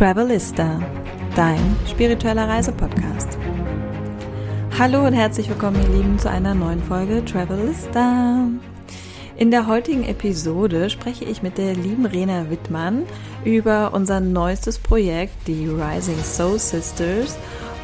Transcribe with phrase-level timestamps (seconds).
[0.00, 0.80] Travelista,
[1.36, 3.36] dein spiritueller Reisepodcast.
[4.78, 8.48] Hallo und herzlich willkommen, ihr Lieben, zu einer neuen Folge Travelista.
[9.36, 13.02] In der heutigen Episode spreche ich mit der lieben Rena Wittmann
[13.44, 17.36] über unser neuestes Projekt, die Rising Soul Sisters,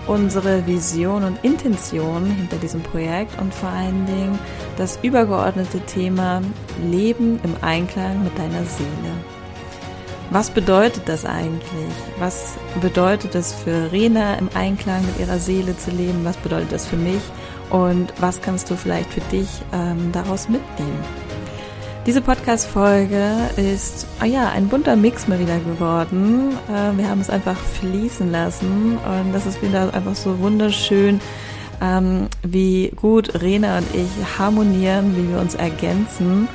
[0.07, 4.39] unsere Vision und Intention hinter diesem Projekt und vor allen Dingen
[4.79, 6.41] das übergeordnete Thema
[6.83, 9.36] Leben im Einklang mit deiner Seele.
[10.31, 11.93] Was bedeutet das eigentlich?
[12.19, 16.25] Was bedeutet es für Rena im Einklang mit ihrer Seele zu leben?
[16.25, 17.21] Was bedeutet das für mich?
[17.71, 21.05] Und was kannst du vielleicht für dich ähm, daraus mitnehmen?
[22.07, 26.57] Diese Podcast-Folge ist, ah ja, ein bunter Mix mal wieder geworden.
[26.69, 31.21] Äh, wir haben es einfach fließen lassen und das ist wieder einfach so wunderschön,
[31.81, 36.49] ähm, wie gut Rena und ich harmonieren, wie wir uns ergänzen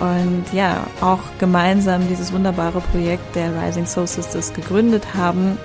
[0.00, 5.58] und ja, auch gemeinsam dieses wunderbare Projekt der Rising Soul Sisters gegründet haben,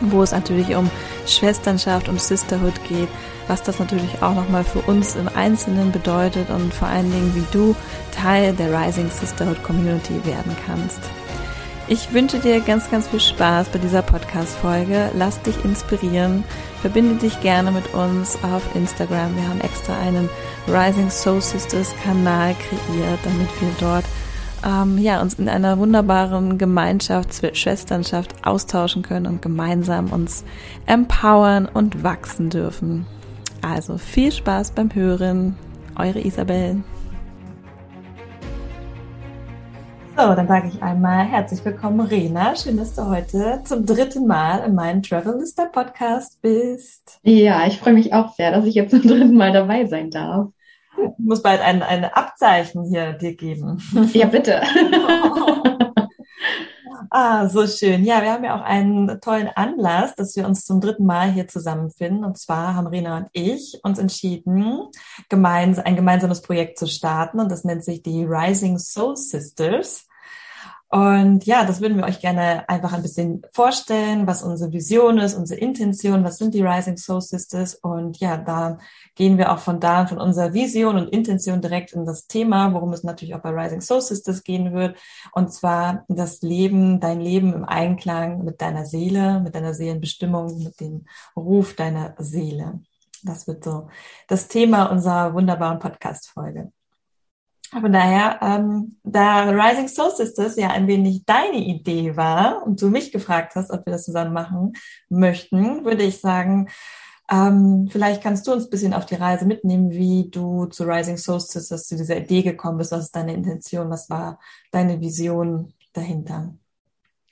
[0.00, 0.90] wo es natürlich um
[1.26, 3.08] Schwesternschaft, um Sisterhood geht,
[3.48, 7.44] was das natürlich auch nochmal für uns im Einzelnen bedeutet und vor allen Dingen, wie
[7.52, 7.74] du
[8.12, 11.00] Teil der Rising Sisterhood Community werden kannst.
[11.88, 14.02] Ich wünsche dir ganz, ganz viel Spaß bei dieser
[14.36, 15.10] Podcast-Folge.
[15.14, 16.44] Lass dich inspirieren.
[16.82, 19.34] Verbinde dich gerne mit uns auf Instagram.
[19.34, 20.28] Wir haben extra einen
[20.68, 24.04] Rising Soul Sisters Kanal kreiert, damit wir dort
[24.62, 30.44] ähm, ja, uns in einer wunderbaren Gemeinschaft, Schwesternschaft austauschen können und gemeinsam uns
[30.84, 33.06] empowern und wachsen dürfen.
[33.62, 35.56] Also viel Spaß beim Hören.
[35.98, 36.82] Eure Isabel.
[40.18, 42.56] So, dann sage ich einmal herzlich willkommen, Rena.
[42.56, 47.20] Schön, dass du heute zum dritten Mal in meinem Travelista Podcast bist.
[47.22, 50.48] Ja, ich freue mich auch sehr, dass ich jetzt zum dritten Mal dabei sein darf.
[50.96, 53.82] Ich muss bald ein, ein Abzeichen hier dir geben.
[54.14, 54.62] Ja, bitte.
[57.10, 58.04] Ah, so schön.
[58.04, 61.48] Ja, wir haben ja auch einen tollen Anlass, dass wir uns zum dritten Mal hier
[61.48, 62.24] zusammenfinden.
[62.24, 64.88] Und zwar haben Rena und ich uns entschieden,
[65.28, 67.40] gemeins ein gemeinsames Projekt zu starten.
[67.40, 70.06] Und das nennt sich die Rising Soul Sisters.
[70.88, 75.34] Und ja, das würden wir euch gerne einfach ein bisschen vorstellen, was unsere Vision ist,
[75.34, 77.74] unsere Intention, was sind die Rising Soul Sisters.
[77.74, 78.78] Und ja, da
[79.16, 82.92] gehen wir auch von da, von unserer Vision und Intention direkt in das Thema, worum
[82.92, 84.96] es natürlich auch bei Rising Soul Sisters gehen wird.
[85.32, 90.80] Und zwar das Leben, dein Leben im Einklang mit deiner Seele, mit deiner Seelenbestimmung, mit
[90.80, 92.80] dem Ruf deiner Seele.
[93.24, 93.88] Das wird so
[94.28, 96.70] das Thema unserer wunderbaren Podcast-Folge.
[97.80, 102.88] Von daher, ähm, da Rising Soul Sisters ja ein wenig deine Idee war und du
[102.88, 104.72] mich gefragt hast, ob wir das zusammen machen
[105.10, 106.68] möchten, würde ich sagen,
[107.28, 111.16] ähm, vielleicht kannst du uns ein bisschen auf die Reise mitnehmen, wie du zu Rising
[111.18, 112.92] Soul Sisters, zu dieser Idee gekommen bist.
[112.92, 113.90] Was ist deine Intention?
[113.90, 114.38] Was war
[114.70, 116.54] deine Vision dahinter?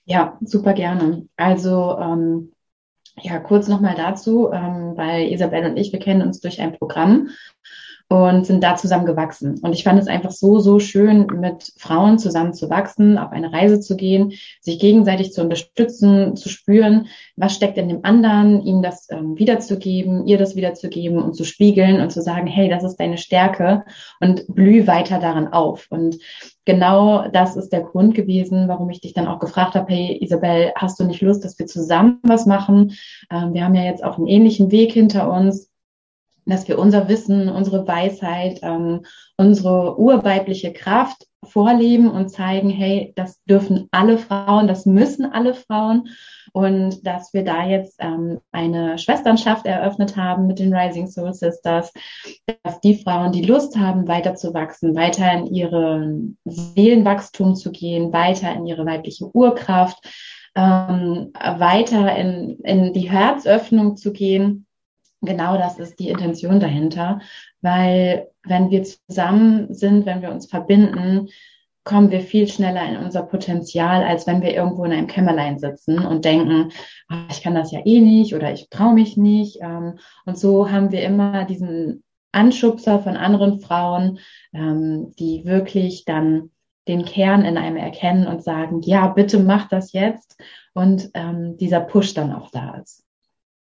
[0.04, 1.28] Ja, super gerne.
[1.36, 2.52] Also, ähm,
[3.22, 7.28] ja, kurz nochmal dazu, ähm, weil Isabel und ich, wir kennen uns durch ein Programm
[8.08, 9.58] und sind da zusammen gewachsen.
[9.62, 13.52] Und ich fand es einfach so, so schön, mit Frauen zusammen zu wachsen, auf eine
[13.52, 17.06] Reise zu gehen, sich gegenseitig zu unterstützen, zu spüren,
[17.36, 22.00] was steckt in dem anderen, ihm das ähm, wiederzugeben, ihr das wiederzugeben und zu spiegeln
[22.00, 23.84] und zu sagen, hey, das ist deine Stärke
[24.20, 25.86] und blüh weiter daran auf.
[25.88, 26.18] Und
[26.66, 30.72] genau das ist der Grund gewesen, warum ich dich dann auch gefragt habe, hey Isabel,
[30.76, 32.92] hast du nicht Lust, dass wir zusammen was machen?
[33.30, 35.73] Ähm, wir haben ja jetzt auch einen ähnlichen Weg hinter uns
[36.46, 39.04] dass wir unser Wissen, unsere Weisheit, ähm,
[39.36, 46.08] unsere urweibliche Kraft vorleben und zeigen, hey, das dürfen alle Frauen, das müssen alle Frauen.
[46.52, 51.92] Und dass wir da jetzt ähm, eine Schwesternschaft eröffnet haben mit den Rising Soul Sisters,
[52.62, 58.66] dass die Frauen, die Lust haben, weiterzuwachsen, weiter in ihre Seelenwachstum zu gehen, weiter in
[58.66, 59.98] ihre weibliche Urkraft,
[60.54, 64.66] ähm, weiter in, in die Herzöffnung zu gehen,
[65.24, 67.20] genau das ist die Intention dahinter,
[67.60, 71.28] weil wenn wir zusammen sind, wenn wir uns verbinden,
[71.84, 75.98] kommen wir viel schneller in unser Potenzial, als wenn wir irgendwo in einem Kämmerlein sitzen
[75.98, 76.72] und denken,
[77.08, 79.58] ach, ich kann das ja eh nicht oder ich traue mich nicht.
[79.60, 84.18] Ähm, und so haben wir immer diesen Anschubser von anderen Frauen,
[84.54, 86.50] ähm, die wirklich dann
[86.88, 90.40] den Kern in einem erkennen und sagen, ja, bitte mach das jetzt
[90.72, 93.04] und ähm, dieser Push dann auch da ist.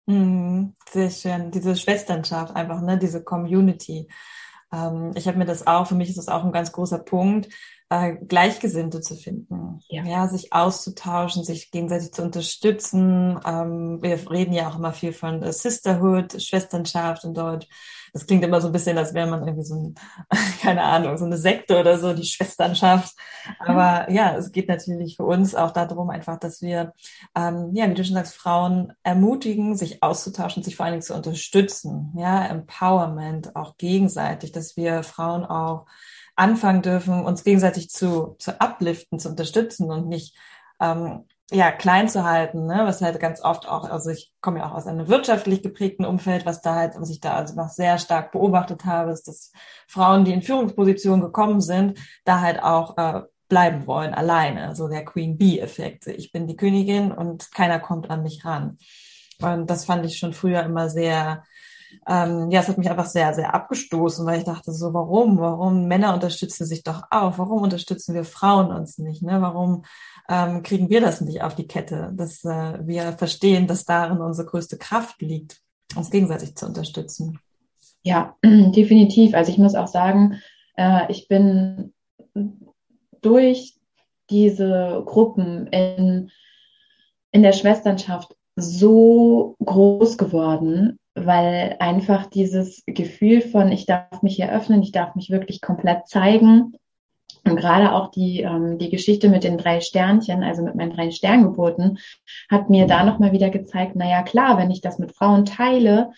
[0.06, 1.50] Mhm, sehr schön.
[1.50, 4.08] Diese Schwesternschaft einfach, ne, diese Community.
[4.72, 7.48] Ähm, ich habe mir das auch, für mich ist das auch ein ganz großer Punkt,
[7.88, 9.80] äh, Gleichgesinnte zu finden.
[9.88, 10.04] Ja.
[10.04, 13.38] ja, sich auszutauschen, sich gegenseitig zu unterstützen.
[13.46, 17.68] Ähm, wir reden ja auch immer viel von Sisterhood, Schwesternschaft und dort
[18.14, 19.94] das klingt immer so ein bisschen, als wäre man irgendwie so ein,
[20.62, 23.12] keine Ahnung, so eine Sekte oder so, die Schwesternschaft.
[23.58, 26.92] Aber ja, es geht natürlich für uns auch darum, einfach, dass wir,
[27.34, 31.14] ähm, ja, wie du schon sagst, Frauen ermutigen, sich auszutauschen, sich vor allen Dingen zu
[31.14, 32.12] unterstützen.
[32.16, 35.86] Ja, Empowerment auch gegenseitig, dass wir Frauen auch
[36.36, 40.36] anfangen dürfen, uns gegenseitig zu, zu upliften, zu unterstützen und nicht
[40.80, 42.82] ähm, ja, klein zu halten, ne?
[42.84, 46.46] was halt ganz oft auch, also ich komme ja auch aus einem wirtschaftlich geprägten Umfeld,
[46.46, 49.52] was da halt, was ich da also noch sehr stark beobachtet habe, ist, dass
[49.86, 55.04] Frauen, die in Führungspositionen gekommen sind, da halt auch äh, bleiben wollen, alleine, so der
[55.04, 56.06] Queen Bee-Effekt.
[56.06, 58.78] Ich bin die Königin und keiner kommt an mich ran.
[59.40, 61.44] Und das fand ich schon früher immer sehr,
[62.06, 65.38] ähm, ja, es hat mich einfach sehr, sehr abgestoßen, weil ich dachte so, warum?
[65.38, 67.38] Warum Männer unterstützen sich doch auch?
[67.38, 69.22] Warum unterstützen wir Frauen uns nicht?
[69.22, 69.40] Ne?
[69.40, 69.84] Warum
[70.28, 74.48] ähm, kriegen wir das nicht auf die Kette, dass äh, wir verstehen, dass darin unsere
[74.48, 75.60] größte Kraft liegt,
[75.96, 77.38] uns gegenseitig zu unterstützen.
[78.02, 79.34] Ja, definitiv.
[79.34, 80.40] Also ich muss auch sagen,
[80.76, 81.92] äh, ich bin
[83.20, 83.78] durch
[84.30, 86.30] diese Gruppen in,
[87.32, 94.52] in der Schwesternschaft so groß geworden, weil einfach dieses Gefühl von, ich darf mich hier
[94.52, 96.74] öffnen, ich darf mich wirklich komplett zeigen,
[97.46, 101.10] und gerade auch die, ähm, die Geschichte mit den drei Sternchen, also mit meinen drei
[101.10, 101.98] Sterngeburten,
[102.50, 106.12] hat mir da nochmal wieder gezeigt, naja, klar, wenn ich das mit Frauen teile,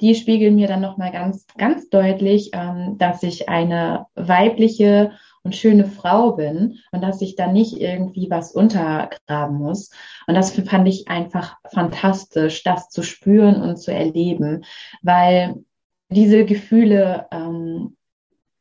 [0.00, 5.12] die spiegeln mir dann nochmal ganz, ganz deutlich, ähm, dass ich eine weibliche
[5.48, 9.90] und schöne Frau bin und dass ich da nicht irgendwie was untergraben muss.
[10.26, 14.64] Und das fand ich einfach fantastisch, das zu spüren und zu erleben,
[15.00, 15.64] weil
[16.10, 17.96] diese Gefühle ähm,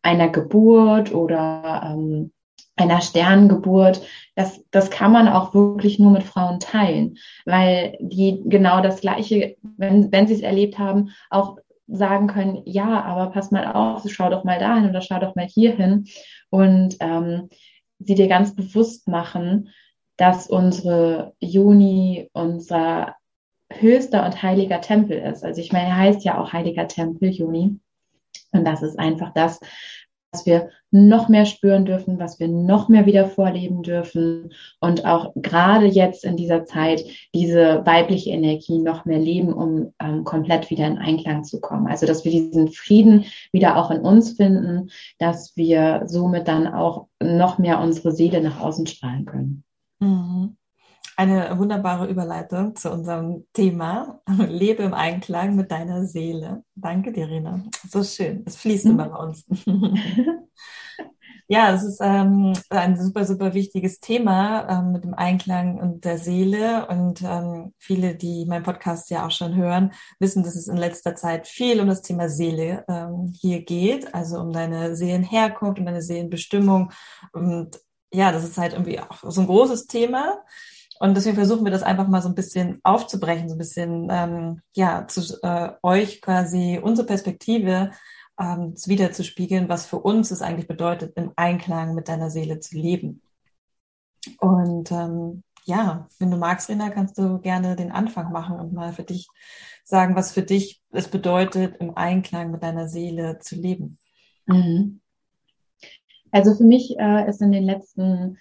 [0.02, 2.32] einer Geburt oder ähm,
[2.78, 4.02] einer Sterngeburt,
[4.36, 9.58] das, das kann man auch wirklich nur mit Frauen teilen, weil die genau das Gleiche,
[9.76, 11.58] wenn, wenn sie es erlebt haben, auch
[11.88, 15.48] sagen können, ja, aber pass mal auf, schau doch mal dahin oder schau doch mal
[15.48, 16.06] hierhin
[16.50, 17.50] und ähm,
[18.00, 19.70] sie dir ganz bewusst machen,
[20.18, 23.16] dass unsere Juni unser
[23.72, 25.44] höchster und heiliger Tempel ist.
[25.44, 27.80] Also ich meine, er heißt ja auch heiliger Tempel, Juni.
[28.52, 29.60] Und das ist einfach das,
[30.32, 35.34] was wir noch mehr spüren dürfen, was wir noch mehr wieder vorleben dürfen und auch
[35.36, 37.04] gerade jetzt in dieser Zeit
[37.34, 41.88] diese weibliche Energie noch mehr leben, um ähm, komplett wieder in Einklang zu kommen.
[41.88, 47.08] Also dass wir diesen Frieden wieder auch in uns finden, dass wir somit dann auch
[47.22, 49.64] noch mehr unsere Seele nach außen strahlen können.
[50.00, 50.58] Mhm
[51.18, 54.22] eine wunderbare Überleitung zu unserem Thema.
[54.48, 56.64] Lebe im Einklang mit deiner Seele.
[56.76, 57.64] Danke dir, Rina.
[57.90, 58.44] So schön.
[58.46, 58.92] Es fließt mhm.
[58.92, 59.46] immer bei uns.
[61.48, 66.20] ja, es ist ähm, ein super, super wichtiges Thema ähm, mit dem Einklang und der
[66.20, 66.88] Seele.
[66.88, 71.16] Und ähm, viele, die meinen Podcast ja auch schon hören, wissen, dass es in letzter
[71.16, 74.14] Zeit viel um das Thema Seele ähm, hier geht.
[74.14, 76.92] Also um deine Seelenherkunft, um deine Seelenbestimmung.
[77.34, 77.80] Und
[78.14, 80.44] ja, das ist halt irgendwie auch so ein großes Thema.
[81.00, 84.62] Und deswegen versuchen wir das einfach mal so ein bisschen aufzubrechen, so ein bisschen ähm,
[84.76, 87.92] ja zu äh, euch quasi unsere Perspektive
[88.40, 92.60] ähm, wieder zu spiegeln, was für uns es eigentlich bedeutet, im Einklang mit deiner Seele
[92.60, 93.22] zu leben.
[94.40, 98.94] Und ähm, ja, wenn du magst, Rina, kannst du gerne den Anfang machen und mal
[98.94, 99.28] für dich
[99.84, 103.98] sagen, was für dich es bedeutet, im Einklang mit deiner Seele zu leben.
[104.46, 105.02] Mhm.
[106.32, 108.38] Also für mich äh, ist in den letzten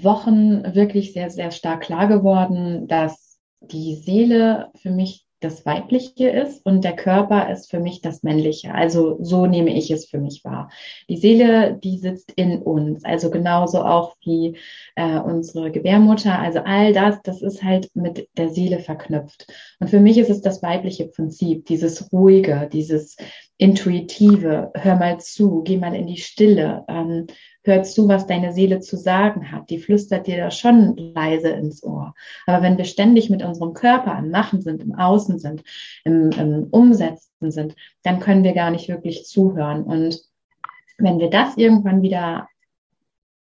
[0.00, 6.64] Wochen wirklich sehr, sehr stark klar geworden, dass die Seele für mich das Weibliche ist
[6.64, 8.74] und der Körper ist für mich das Männliche.
[8.74, 10.70] Also so nehme ich es für mich wahr.
[11.08, 14.56] Die Seele, die sitzt in uns, also genauso auch wie
[14.94, 16.38] äh, unsere Gebärmutter.
[16.38, 19.46] Also all das, das ist halt mit der Seele verknüpft.
[19.80, 23.16] Und für mich ist es das weibliche Prinzip, dieses ruhige, dieses
[23.58, 24.72] intuitive.
[24.74, 26.84] Hör mal zu, geh mal in die Stille.
[26.88, 27.26] Ähm,
[27.64, 29.70] hör zu, was deine Seele zu sagen hat.
[29.70, 32.14] Die flüstert dir da schon leise ins Ohr.
[32.46, 35.62] Aber wenn wir ständig mit unserem Körper am Machen sind, im Außen sind,
[36.04, 39.84] im, im Umsetzen sind, dann können wir gar nicht wirklich zuhören.
[39.84, 40.20] Und
[40.98, 42.48] wenn wir das irgendwann wieder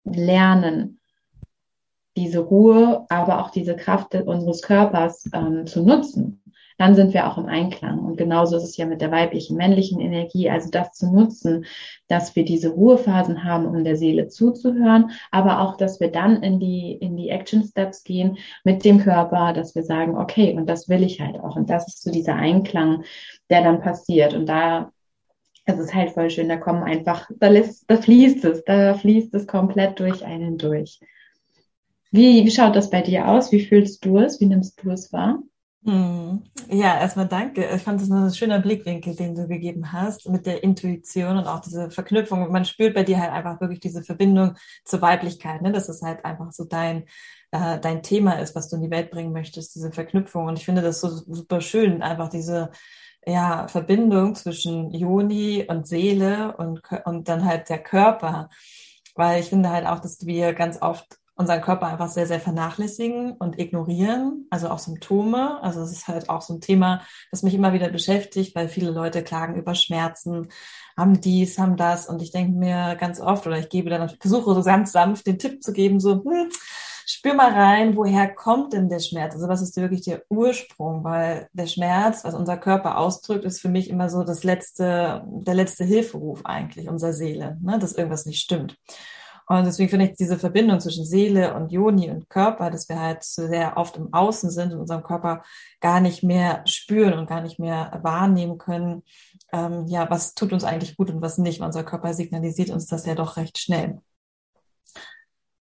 [0.05, 1.01] lernen,
[2.17, 6.40] diese Ruhe, aber auch diese Kraft unseres Körpers ähm, zu nutzen,
[6.81, 7.99] dann sind wir auch im Einklang.
[7.99, 11.67] Und genauso ist es ja mit der weiblichen, männlichen Energie, also das zu nutzen,
[12.09, 16.59] dass wir diese Ruhephasen haben, um der Seele zuzuhören, aber auch, dass wir dann in
[16.59, 20.89] die, in die Action Steps gehen mit dem Körper, dass wir sagen, okay, und das
[20.89, 21.55] will ich halt auch.
[21.55, 23.05] Und das ist so dieser Einklang,
[23.51, 24.33] der dann passiert.
[24.33, 24.91] Und da
[25.67, 29.35] es ist halt voll schön, da kommen einfach, da, lässt, da fließt es, da fließt
[29.35, 30.99] es komplett durch einen durch.
[32.11, 33.53] Wie, wie schaut das bei dir aus?
[33.53, 34.41] Wie fühlst du es?
[34.41, 35.41] Wie nimmst du es wahr?
[35.85, 36.43] Hm.
[36.69, 37.67] Ja, erstmal danke.
[37.75, 41.61] Ich fand das ein schöner Blickwinkel, den du gegeben hast, mit der Intuition und auch
[41.61, 42.53] diese Verknüpfung.
[42.53, 45.73] Man spürt bei dir halt einfach wirklich diese Verbindung zur Weiblichkeit, ne?
[45.73, 47.05] dass es halt einfach so dein,
[47.51, 50.47] äh, dein Thema ist, was du in die Welt bringen möchtest, diese Verknüpfung.
[50.49, 52.71] Und ich finde das so super schön, einfach diese
[53.27, 58.51] ja, Verbindung zwischen Joni und Seele und, und dann halt der Körper.
[59.15, 63.33] Weil ich finde halt auch, dass wir ganz oft unseren Körper einfach sehr, sehr vernachlässigen
[63.33, 65.61] und ignorieren, also auch Symptome.
[65.63, 68.91] Also es ist halt auch so ein Thema, das mich immer wieder beschäftigt, weil viele
[68.91, 70.49] Leute klagen über Schmerzen,
[70.97, 72.07] haben dies, haben das.
[72.07, 75.39] Und ich denke mir ganz oft, oder ich gebe dann, versuche so ganz sanft den
[75.39, 76.51] Tipp zu geben, so, hm,
[77.07, 79.35] spür mal rein, woher kommt denn der Schmerz?
[79.35, 81.03] Also was ist wirklich der Ursprung?
[81.05, 85.55] Weil der Schmerz, was unser Körper ausdrückt, ist für mich immer so das letzte, der
[85.55, 87.79] letzte Hilferuf eigentlich unserer Seele, ne?
[87.79, 88.77] dass irgendwas nicht stimmt.
[89.51, 93.25] Und deswegen finde ich diese Verbindung zwischen Seele und Joni und Körper, dass wir halt
[93.25, 95.43] sehr oft im Außen sind und unserem Körper
[95.81, 99.03] gar nicht mehr spüren und gar nicht mehr wahrnehmen können,
[99.53, 101.63] ähm, ja, was tut uns eigentlich gut und was nicht.
[101.63, 104.01] Unser Körper signalisiert uns das ja doch recht schnell.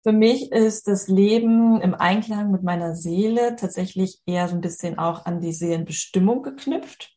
[0.01, 4.97] Für mich ist das Leben im Einklang mit meiner Seele tatsächlich eher so ein bisschen
[4.97, 7.13] auch an die Seelenbestimmung geknüpft.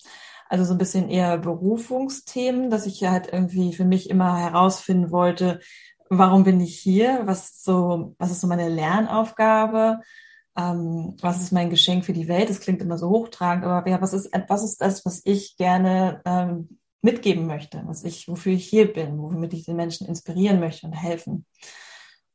[0.51, 5.61] Also so ein bisschen eher Berufungsthemen, dass ich halt irgendwie für mich immer herausfinden wollte,
[6.11, 7.23] warum bin ich hier?
[7.25, 10.01] Was so, was ist so meine Lernaufgabe?
[10.57, 12.51] Ähm, was ist mein Geschenk für die Welt?
[12.51, 16.21] Das klingt immer so hochtragend, aber ja, was ist, was ist das, was ich gerne
[16.25, 20.87] ähm, mitgeben möchte, was ich, wofür ich hier bin, womit ich den Menschen inspirieren möchte
[20.87, 21.47] und helfen.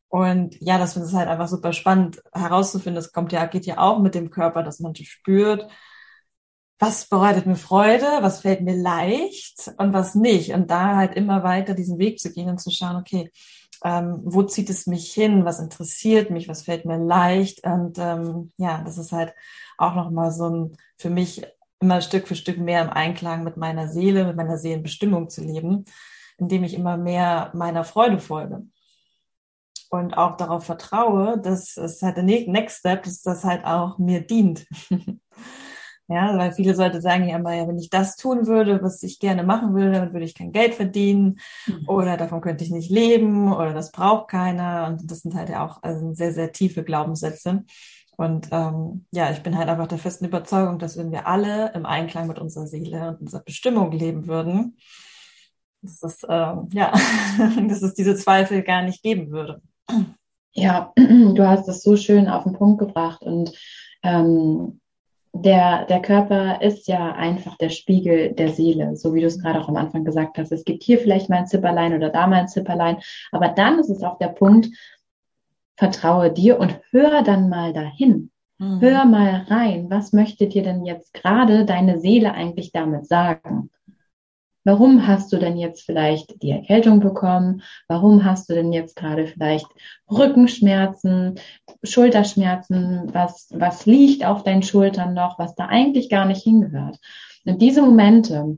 [0.07, 2.95] Und ja, das finde ich halt einfach super spannend herauszufinden.
[2.95, 5.67] Das kommt ja, geht ja auch mit dem Körper, dass man spürt,
[6.83, 10.53] was bereitet mir Freude, was fällt mir leicht und was nicht.
[10.53, 13.31] Und da halt immer weiter diesen Weg zu gehen und zu schauen, okay,
[13.85, 17.65] ähm, wo zieht es mich hin, was interessiert mich, was fällt mir leicht.
[17.65, 19.33] Und ähm, ja, das ist halt
[19.77, 21.45] auch nochmal so ein für mich
[21.79, 25.85] immer Stück für Stück mehr im Einklang mit meiner Seele, mit meiner Seelenbestimmung zu leben,
[26.37, 28.63] indem ich immer mehr meiner Freude folge.
[29.89, 34.19] Und auch darauf vertraue, dass es halt der Next Step, dass das halt auch mir
[34.19, 34.65] dient.
[36.09, 39.19] Ja, weil viele Leute sagen ja immer, ja, wenn ich das tun würde, was ich
[39.19, 41.87] gerne machen würde, dann würde ich kein Geld verdienen mhm.
[41.87, 44.87] oder davon könnte ich nicht leben oder das braucht keiner.
[44.87, 47.63] Und das sind halt ja auch also sehr, sehr tiefe Glaubenssätze.
[48.17, 51.85] Und ähm, ja, ich bin halt einfach der festen Überzeugung, dass wenn wir alle im
[51.85, 54.77] Einklang mit unserer Seele und unserer Bestimmung leben würden,
[55.81, 56.91] dass es, ähm, ja,
[57.67, 59.61] dass es diese Zweifel gar nicht geben würde.
[60.53, 63.51] Ja, du hast es so schön auf den Punkt gebracht und
[64.03, 64.81] ähm,
[65.33, 69.59] der, der Körper ist ja einfach der Spiegel der Seele, so wie du es gerade
[69.59, 70.51] auch am Anfang gesagt hast.
[70.51, 72.97] Es gibt hier vielleicht mal ein Zipperlein oder da mal ein Zipperlein,
[73.31, 74.69] aber dann ist es auch der Punkt,
[75.75, 78.29] vertraue dir und hör dann mal dahin.
[78.59, 78.79] Mhm.
[78.79, 83.71] Hör mal rein, was möchte dir denn jetzt gerade deine Seele eigentlich damit sagen?
[84.63, 87.61] Warum hast du denn jetzt vielleicht die Erkältung bekommen?
[87.87, 89.67] Warum hast du denn jetzt gerade vielleicht
[90.09, 91.35] Rückenschmerzen,
[91.83, 93.09] Schulterschmerzen?
[93.13, 96.99] Was, was liegt auf deinen Schultern noch, was da eigentlich gar nicht hingehört?
[97.45, 98.57] Und diese Momente,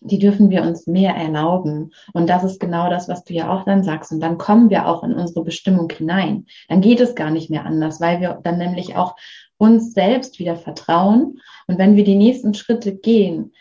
[0.00, 1.92] die dürfen wir uns mehr erlauben.
[2.12, 4.12] Und das ist genau das, was du ja auch dann sagst.
[4.12, 6.46] Und dann kommen wir auch in unsere Bestimmung hinein.
[6.68, 9.16] Dann geht es gar nicht mehr anders, weil wir dann nämlich auch
[9.58, 11.40] uns selbst wieder vertrauen.
[11.66, 13.52] Und wenn wir die nächsten Schritte gehen,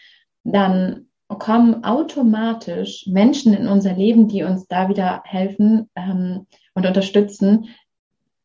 [0.43, 7.69] dann kommen automatisch Menschen in unser Leben, die uns da wieder helfen ähm, und unterstützen,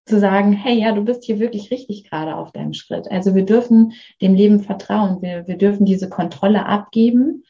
[0.07, 3.11] zu sagen, hey, ja, du bist hier wirklich richtig gerade auf deinem Schritt.
[3.11, 5.23] Also wir dürfen dem Leben vertrauen.
[5.23, 7.45] Wir, wir dürfen diese Kontrolle abgeben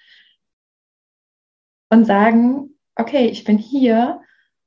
[1.90, 4.20] und sagen, okay, ich bin hier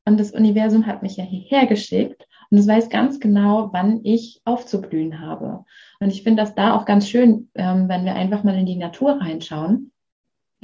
[0.04, 4.42] und das Universum hat mich ja hierher geschickt und es weiß ganz genau, wann ich
[4.44, 5.64] aufzublühen habe.
[6.02, 8.76] Und ich finde das da auch ganz schön, ähm, wenn wir einfach mal in die
[8.76, 9.92] Natur reinschauen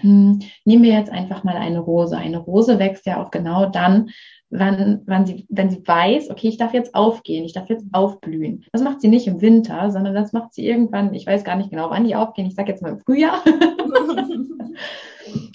[0.04, 2.18] hm, nehmen wir jetzt einfach mal eine Rose.
[2.18, 4.10] Eine Rose wächst ja auch genau dann,
[4.50, 8.66] wann, wann sie, wenn sie weiß, okay, ich darf jetzt aufgehen, ich darf jetzt aufblühen.
[8.74, 11.70] Das macht sie nicht im Winter, sondern das macht sie irgendwann, ich weiß gar nicht
[11.70, 13.42] genau, wann die aufgehen, ich sage jetzt mal im Frühjahr.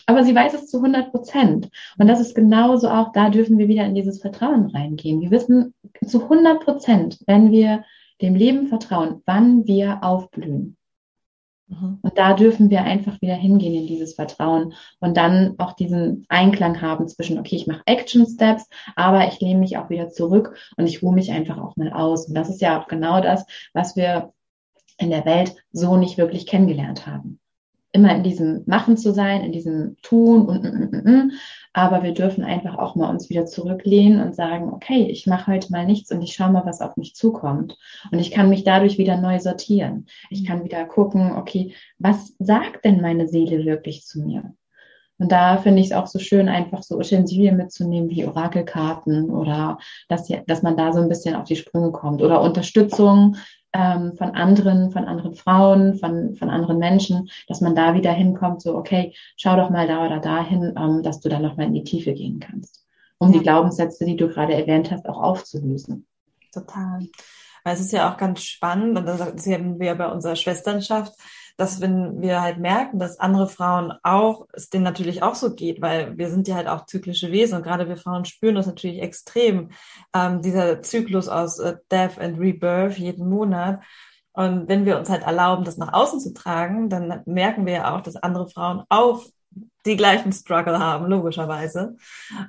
[0.07, 1.69] Aber sie weiß es zu 100 Prozent.
[1.99, 5.21] Und das ist genauso auch, da dürfen wir wieder in dieses Vertrauen reingehen.
[5.21, 5.75] Wir wissen
[6.07, 7.85] zu 100 Prozent, wenn wir
[8.23, 10.77] dem Leben vertrauen, wann wir aufblühen.
[11.68, 11.98] Mhm.
[12.02, 16.80] Und da dürfen wir einfach wieder hingehen in dieses Vertrauen und dann auch diesen Einklang
[16.80, 20.87] haben zwischen, okay, ich mache Action Steps, aber ich lehne mich auch wieder zurück und
[20.87, 22.28] ich ruhe mich einfach auch mal aus.
[22.28, 24.32] Und das ist ja auch genau das, was wir
[24.98, 27.38] in der Welt so nicht wirklich kennengelernt haben.
[27.92, 31.33] Immer in diesem Machen zu sein, in diesem Tun und, und, und, und,
[31.73, 35.73] aber wir dürfen einfach auch mal uns wieder zurücklehnen und sagen, okay, ich mache heute
[35.73, 37.78] mal nichts und ich schaue mal, was auf mich zukommt.
[38.11, 40.07] Und ich kann mich dadurch wieder neu sortieren.
[40.28, 44.54] Ich kann wieder gucken, okay, was sagt denn meine Seele wirklich zu mir?
[45.18, 49.78] Und da finde ich es auch so schön, einfach so Utensilien mitzunehmen wie Orakelkarten oder
[50.09, 53.37] dass, dass man da so ein bisschen auf die Sprünge kommt oder Unterstützung
[53.72, 58.62] ähm, von anderen, von anderen Frauen, von, von anderen Menschen, dass man da wieder hinkommt,
[58.62, 61.84] so, okay, schau doch mal da oder dahin, ähm, dass du dann nochmal in die
[61.84, 62.84] Tiefe gehen kannst,
[63.18, 63.38] um ja.
[63.38, 66.06] die Glaubenssätze, die du gerade erwähnt hast, auch aufzulösen.
[66.52, 67.06] Total.
[67.64, 71.12] Weil es ist ja auch ganz spannend, und das sehen wir bei unserer Schwesternschaft,
[71.58, 75.82] dass wenn wir halt merken, dass andere Frauen auch, es denen natürlich auch so geht,
[75.82, 79.02] weil wir sind ja halt auch zyklische Wesen und gerade wir Frauen spüren das natürlich
[79.02, 79.70] extrem,
[80.14, 83.82] ähm, dieser Zyklus aus äh, Death and Rebirth jeden Monat.
[84.32, 87.96] Und wenn wir uns halt erlauben, das nach außen zu tragen, dann merken wir ja
[87.96, 89.24] auch, dass andere Frauen auch
[89.86, 91.96] die gleichen Struggle haben, logischerweise.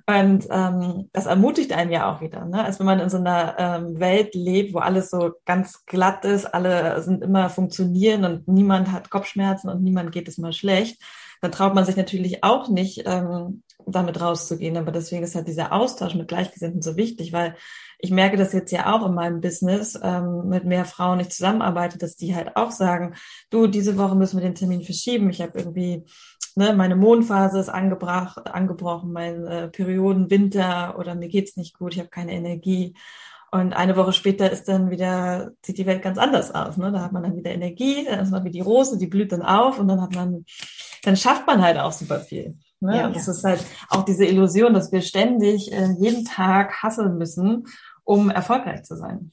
[0.05, 2.45] Und ähm, das ermutigt einen ja auch wieder.
[2.45, 2.63] Ne?
[2.63, 6.45] Als wenn man in so einer ähm, Welt lebt, wo alles so ganz glatt ist,
[6.45, 11.01] alle sind immer funktionieren und niemand hat Kopfschmerzen und niemand geht es mal schlecht,
[11.41, 14.77] dann traut man sich natürlich auch nicht, ähm, damit rauszugehen.
[14.77, 17.55] Aber deswegen ist halt dieser Austausch mit Gleichgesinnten so wichtig, weil
[17.99, 21.97] ich merke das jetzt ja auch in meinem Business, ähm, mit mehr Frauen ich zusammenarbeite,
[21.97, 23.15] dass die halt auch sagen,
[23.49, 25.29] du, diese Woche müssen wir den Termin verschieben.
[25.29, 26.05] Ich habe irgendwie
[26.59, 31.99] ne, meine Mondphase ist angebracht, angebrochen, mein äh, Periodenwinter oder mir geht's nicht gut, ich
[31.99, 32.95] habe keine Energie.
[33.51, 36.77] Und eine Woche später ist dann wieder, sieht die Welt ganz anders aus.
[36.77, 36.91] Ne?
[36.91, 39.41] Da hat man dann wieder Energie, dann ist man wie die Rose, die blüht dann
[39.41, 40.45] auf und dann hat man,
[41.03, 42.57] dann schafft man halt auch super viel.
[42.79, 42.97] Ne?
[42.97, 43.31] Ja, das ja.
[43.31, 47.65] ist halt auch diese Illusion, dass wir ständig äh, jeden Tag hasseln müssen,
[48.03, 49.31] um erfolgreich zu sein.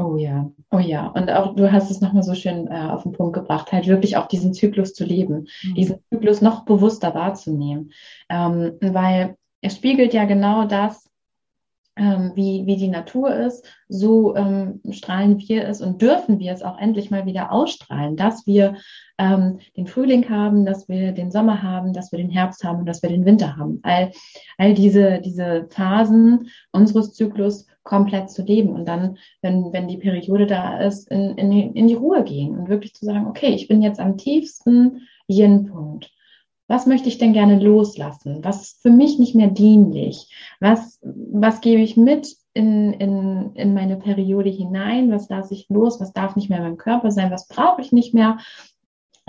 [0.00, 1.08] Oh ja, oh ja.
[1.08, 4.16] Und auch du hast es nochmal so schön äh, auf den Punkt gebracht, halt wirklich
[4.16, 5.74] auch diesen Zyklus zu leben, mhm.
[5.74, 7.92] diesen Zyklus noch bewusster wahrzunehmen.
[8.30, 11.10] Ähm, weil es spiegelt ja genau das,
[11.96, 16.62] ähm, wie, wie die Natur ist, so ähm, strahlen wir es und dürfen wir es
[16.62, 18.76] auch endlich mal wieder ausstrahlen, dass wir
[19.18, 22.86] ähm, den Frühling haben, dass wir den Sommer haben, dass wir den Herbst haben und
[22.86, 23.80] dass wir den Winter haben.
[23.82, 24.12] All,
[24.56, 30.46] all diese, diese Phasen unseres Zyklus komplett zu leben und dann, wenn, wenn die Periode
[30.46, 33.82] da ist, in, in, in die Ruhe gehen und wirklich zu sagen, okay, ich bin
[33.82, 36.10] jetzt am tiefsten Yin-Punkt.
[36.68, 38.44] Was möchte ich denn gerne loslassen?
[38.44, 40.32] Was ist für mich nicht mehr dienlich?
[40.60, 45.10] Was, was gebe ich mit in, in, in meine Periode hinein?
[45.10, 46.00] Was lasse ich los?
[46.00, 47.32] Was darf nicht mehr in meinem Körper sein?
[47.32, 48.38] Was brauche ich nicht mehr?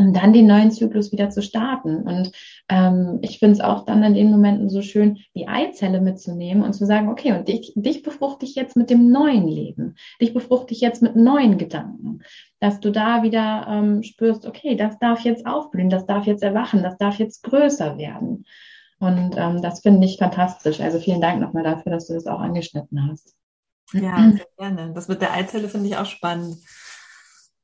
[0.01, 1.97] Und dann den neuen Zyklus wieder zu starten.
[2.03, 2.31] Und
[2.69, 6.73] ähm, ich finde es auch dann in den Momenten so schön, die Eizelle mitzunehmen und
[6.73, 9.95] zu sagen, okay, und dich, dich befruchte ich jetzt mit dem neuen Leben.
[10.21, 12.19] Dich befruchte ich jetzt mit neuen Gedanken.
[12.59, 16.83] Dass du da wieder ähm, spürst, okay, das darf jetzt aufblühen, das darf jetzt erwachen,
[16.83, 18.45] das darf jetzt größer werden.
[18.99, 20.79] Und ähm, das finde ich fantastisch.
[20.79, 23.35] Also vielen Dank nochmal dafür, dass du das auch angeschnitten hast.
[23.93, 24.93] Ja, sehr gerne.
[24.93, 26.57] Das mit der Eizelle finde ich auch spannend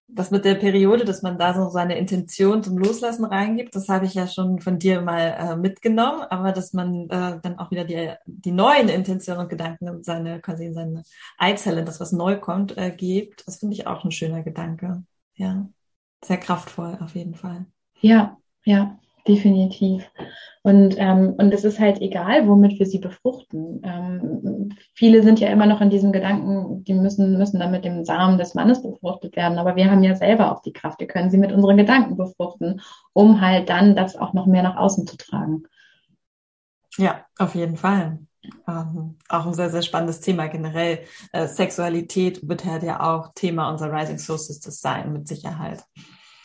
[0.10, 4.06] das mit der Periode, dass man da so seine Intention zum Loslassen reingibt, das habe
[4.06, 7.84] ich ja schon von dir mal äh, mitgenommen, aber dass man äh, dann auch wieder
[7.84, 11.04] die, die neuen Intentionen und Gedanken in seine, quasi in seine
[11.38, 15.04] Eizelle, das was neu kommt, äh, gibt, das finde ich auch ein schöner Gedanke.
[15.36, 15.68] Ja,
[16.24, 17.66] sehr kraftvoll auf jeden Fall.
[18.00, 20.10] Ja, ja, definitiv.
[20.64, 23.82] Und, ähm, und es ist halt egal, womit wir sie befruchten.
[23.84, 28.04] Ähm, viele sind ja immer noch in diesem Gedanken, die müssen, müssen dann mit dem
[28.04, 29.60] Samen des Mannes befruchtet werden.
[29.60, 31.00] Aber wir haben ja selber auch die Kraft.
[31.00, 32.82] Wir können sie mit unseren Gedanken befruchten,
[33.14, 35.64] um halt dann das auch noch mehr nach außen zu tragen.
[36.98, 38.20] Ja, auf jeden Fall.
[38.68, 41.00] Ähm, auch ein sehr, sehr spannendes Thema generell.
[41.32, 45.84] Äh, Sexualität wird halt ja auch Thema unserer Rising Soul Sisters sein, mit Sicherheit.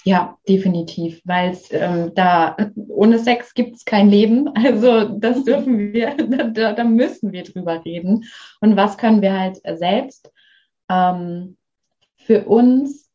[0.05, 2.57] Ja, definitiv, weil es ähm, da
[2.89, 4.51] ohne Sex gibt es kein Leben.
[4.63, 8.25] Also das dürfen wir, da, da müssen wir drüber reden.
[8.61, 10.31] Und was können wir halt selbst
[10.89, 11.57] ähm,
[12.17, 13.09] für uns,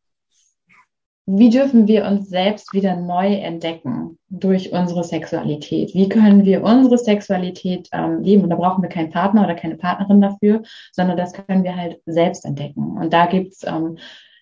[1.25, 5.93] wie dürfen wir uns selbst wieder neu entdecken durch unsere Sexualität?
[5.93, 8.43] Wie können wir unsere Sexualität ähm, leben?
[8.43, 11.99] Und da brauchen wir keinen Partner oder keine Partnerin dafür, sondern das können wir halt
[12.05, 12.97] selbst entdecken.
[12.97, 13.97] Und da gibt's ähm,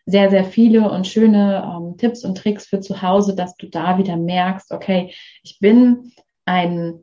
[0.06, 3.98] sehr, sehr viele und schöne ähm, Tipps und Tricks für zu Hause, dass du da
[3.98, 5.13] wieder merkst, okay,
[5.44, 6.12] ich bin
[6.46, 7.00] ein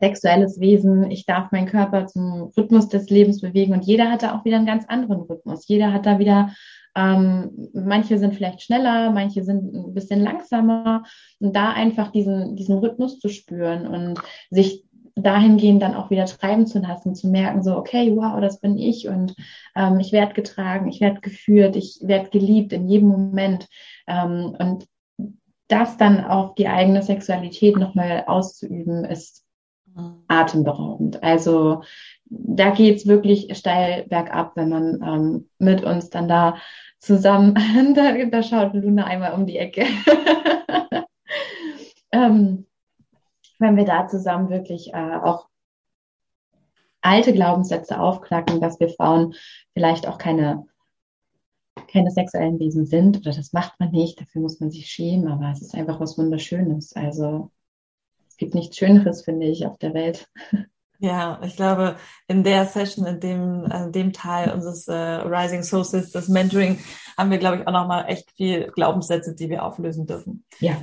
[0.00, 4.36] sexuelles Wesen, ich darf meinen Körper zum Rhythmus des Lebens bewegen und jeder hat da
[4.36, 5.66] auch wieder einen ganz anderen Rhythmus.
[5.66, 6.54] Jeder hat da wieder,
[6.94, 11.04] ähm, manche sind vielleicht schneller, manche sind ein bisschen langsamer
[11.40, 14.84] und da einfach diesen, diesen Rhythmus zu spüren und sich
[15.22, 19.08] dahingehend dann auch wieder treiben zu lassen, zu merken, so, okay, wow, das bin ich
[19.08, 19.34] und
[19.74, 23.68] ähm, ich werde getragen, ich werde geführt, ich werde geliebt in jedem Moment.
[24.06, 24.86] Ähm, und
[25.68, 29.44] das dann auf die eigene Sexualität nochmal auszuüben, ist
[29.94, 30.24] mhm.
[30.28, 31.22] atemberaubend.
[31.22, 31.82] Also
[32.24, 36.56] da geht's wirklich steil bergab, wenn man ähm, mit uns dann da
[36.98, 37.54] zusammen,
[37.94, 39.84] da, da schaut Luna einmal um die Ecke.
[42.12, 42.66] ähm,
[43.58, 45.48] wenn wir da zusammen wirklich äh, auch
[47.00, 49.34] alte Glaubenssätze aufknacken, dass wir Frauen
[49.72, 50.66] vielleicht auch keine,
[51.90, 55.50] keine sexuellen Wesen sind oder das macht man nicht, dafür muss man sich schämen, aber
[55.52, 56.94] es ist einfach was Wunderschönes.
[56.94, 57.50] Also
[58.28, 60.28] es gibt nichts Schöneres, finde ich, auf der Welt.
[61.00, 66.10] Ja, ich glaube, in der Session, in dem, in dem Teil unseres äh, Rising Sources,
[66.10, 66.80] das Mentoring,
[67.16, 70.44] haben wir, glaube ich, auch nochmal echt viel Glaubenssätze, die wir auflösen dürfen.
[70.58, 70.82] Ja.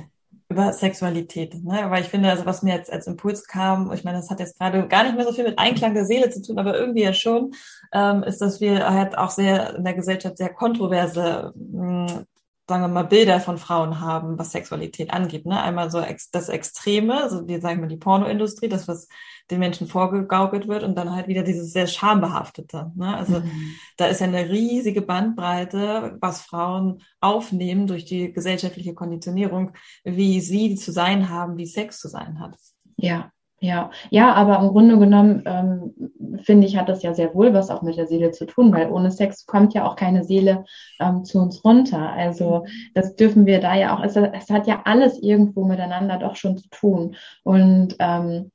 [0.56, 1.62] Über Sexualität.
[1.62, 1.84] Ne?
[1.90, 4.58] Weil ich finde, also was mir jetzt als Impuls kam, ich meine, das hat jetzt
[4.58, 7.12] gerade gar nicht mehr so viel mit Einklang der Seele zu tun, aber irgendwie ja
[7.12, 7.52] schon,
[7.92, 12.26] ähm, ist, dass wir halt auch sehr in der Gesellschaft sehr kontroverse mh, hm,
[12.68, 15.46] sagen wir mal, Bilder von Frauen haben, was Sexualität angeht.
[15.46, 15.60] Ne?
[15.60, 19.08] Einmal so ex das Extreme, also wir sagen mal die Pornoindustrie, das, was
[19.50, 22.90] den Menschen vorgegaukelt wird und dann halt wieder dieses sehr schambehaftete.
[22.96, 23.16] Ne?
[23.16, 23.76] Also mhm.
[23.96, 30.74] da ist ja eine riesige Bandbreite, was Frauen aufnehmen durch die gesellschaftliche Konditionierung, wie sie
[30.74, 32.56] zu sein haben, wie Sex zu sein hat.
[32.96, 37.54] Ja, ja, ja, aber im Grunde genommen ähm, finde ich, hat das ja sehr wohl
[37.54, 40.64] was auch mit der Seele zu tun, weil ohne Sex kommt ja auch keine Seele
[41.00, 42.10] ähm, zu uns runter.
[42.10, 46.36] Also das dürfen wir da ja auch, es, es, hat ja alles irgendwo miteinander doch
[46.36, 47.16] schon zu tun.
[47.44, 48.50] Und ähm,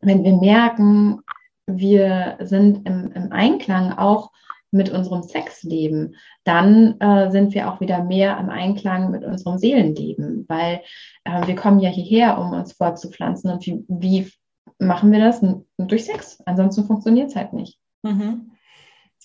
[0.00, 1.20] wenn wir merken,
[1.66, 4.30] wir sind im, im Einklang auch
[4.70, 10.44] mit unserem Sexleben, dann äh, sind wir auch wieder mehr im Einklang mit unserem Seelenleben,
[10.48, 10.82] weil
[11.24, 13.50] äh, wir kommen ja hierher, um uns fortzupflanzen.
[13.50, 14.30] Und wie, wie
[14.78, 15.40] machen wir das?
[15.78, 16.38] Durch Sex.
[16.44, 17.78] Ansonsten funktioniert es halt nicht.
[18.02, 18.52] Mhm.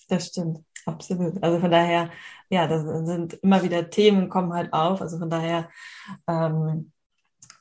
[0.08, 1.42] Das stimmt, absolut.
[1.42, 2.10] Also von daher,
[2.50, 5.00] ja, das sind immer wieder Themen, kommen halt auf.
[5.00, 5.68] Also von daher,
[6.28, 6.92] ähm,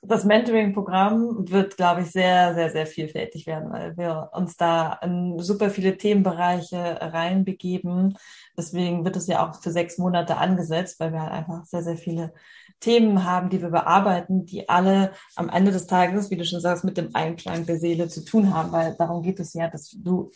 [0.06, 5.40] das Mentoring-Programm wird, glaube ich, sehr, sehr, sehr vielfältig werden, weil wir uns da in
[5.40, 8.18] super viele Themenbereiche reinbegeben.
[8.58, 11.98] Deswegen wird es ja auch für sechs Monate angesetzt, weil wir halt einfach sehr, sehr
[11.98, 12.34] viele
[12.82, 16.84] Themen haben, die wir bearbeiten, die alle am Ende des Tages, wie du schon sagst,
[16.84, 20.32] mit dem Einklang der Seele zu tun haben, weil darum geht es ja, dass du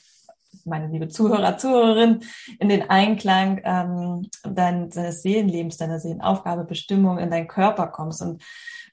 [0.66, 2.20] meine liebe Zuhörer, Zuhörerin,
[2.60, 8.22] in den Einklang ähm, deines Seelenlebens, deiner Seelenaufgabe, Bestimmung in deinen Körper kommst.
[8.22, 8.44] Und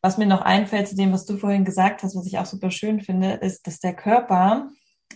[0.02, 2.70] was mir noch einfällt zu dem, was du vorhin gesagt hast, was ich auch super
[2.70, 4.68] schön finde, ist, dass der Körper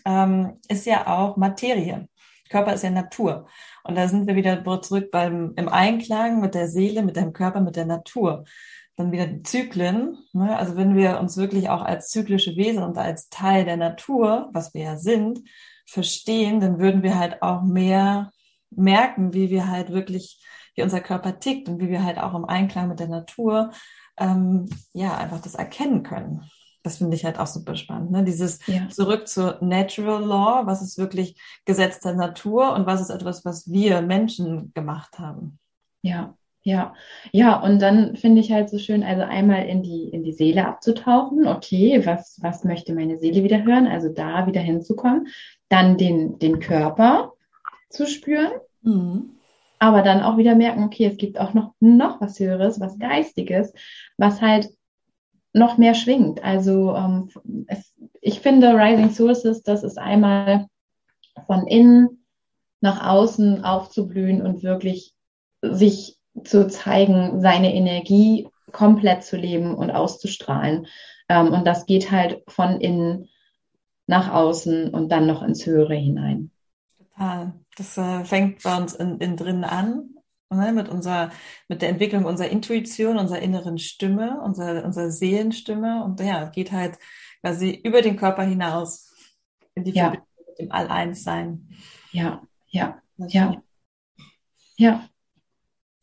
[0.04, 2.08] ähm, ist ja auch Materie.
[2.48, 3.46] Körper ist ja Natur.
[3.84, 7.61] Und da sind wir wieder zurück beim, im Einklang mit der Seele, mit deinem Körper,
[7.61, 8.44] mit der Natur.
[8.96, 10.18] Dann wieder die Zyklen.
[10.32, 10.56] Ne?
[10.56, 14.74] Also wenn wir uns wirklich auch als zyklische Wesen und als Teil der Natur, was
[14.74, 15.40] wir ja sind,
[15.88, 18.31] verstehen, dann würden wir halt auch mehr
[18.70, 22.44] merken, wie wir halt wirklich, wie unser Körper tickt und wie wir halt auch im
[22.44, 23.70] Einklang mit der Natur,
[24.18, 26.42] ähm, ja, einfach das erkennen können.
[26.83, 28.11] Das finde ich halt auch super spannend.
[28.11, 28.22] Ne?
[28.22, 28.88] Dieses ja.
[28.88, 33.70] zurück zur Natural Law, was ist wirklich Gesetz der Natur und was ist etwas, was
[33.70, 35.59] wir Menschen gemacht haben.
[36.03, 36.38] Ja,
[36.68, 36.94] ja,
[37.33, 40.66] ja, und dann finde ich halt so schön, also einmal in die, in die Seele
[40.66, 41.48] abzutauchen.
[41.48, 43.87] Okay, was, was möchte meine Seele wieder hören?
[43.87, 45.28] Also da wieder hinzukommen.
[45.70, 47.33] Dann den, den Körper
[47.88, 48.52] zu spüren.
[48.83, 49.31] Mhm.
[49.78, 53.72] Aber dann auch wieder merken, okay, es gibt auch noch, noch was Höheres, was Geistiges,
[54.18, 54.68] was halt
[55.54, 56.44] noch mehr schwingt.
[56.44, 57.31] Also ähm,
[57.66, 60.66] es, ich finde Rising Sources, das ist einmal
[61.46, 62.26] von innen
[62.83, 65.14] nach außen aufzublühen und wirklich
[65.62, 70.87] sich zu zeigen, seine Energie komplett zu leben und auszustrahlen.
[71.29, 73.29] Ähm, und das geht halt von innen
[74.07, 76.51] nach außen und dann noch ins Höhere hinein.
[76.98, 77.53] Total.
[77.77, 80.14] Das äh, fängt bei uns in, in drinnen an,
[80.51, 81.31] ne, mit unserer,
[81.68, 86.98] mit der Entwicklung unserer Intuition, unserer inneren Stimme, unserer, unserer Seelenstimme und ja, geht halt
[87.42, 89.12] quasi über den Körper hinaus
[89.74, 90.05] in die ja.
[90.05, 91.68] Verbindung mit dem All-Eins-Sein.
[92.12, 93.62] Ja, ja, ja.
[94.77, 95.09] Ja.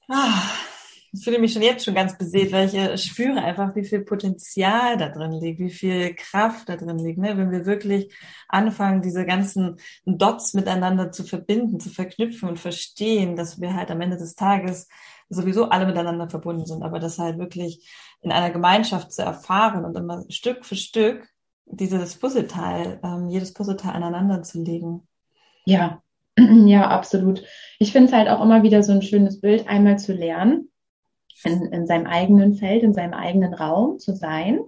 [0.07, 0.41] Ah,
[1.11, 4.97] ich fühle mich schon jetzt schon ganz beseelt, weil ich spüre einfach, wie viel Potenzial
[4.97, 7.17] da drin liegt, wie viel Kraft da drin liegt.
[7.17, 7.37] Ne?
[7.37, 8.13] Wenn wir wirklich
[8.47, 14.01] anfangen, diese ganzen Dots miteinander zu verbinden, zu verknüpfen und verstehen, dass wir halt am
[14.01, 14.87] Ende des Tages
[15.29, 17.89] sowieso alle miteinander verbunden sind, aber das halt wirklich
[18.21, 21.27] in einer Gemeinschaft zu erfahren und immer Stück für Stück
[21.65, 25.07] dieses Puzzleteil, ähm, jedes Puzzleteil aneinander zu legen.
[25.65, 26.03] Ja,
[26.65, 27.43] ja, absolut.
[27.80, 30.69] Ich finde es halt auch immer wieder so ein schönes Bild, einmal zu lernen,
[31.43, 34.60] in, in seinem eigenen Feld, in seinem eigenen Raum zu sein,